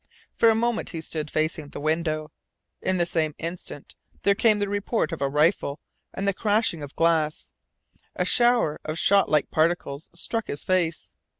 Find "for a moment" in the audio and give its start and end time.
0.33-0.89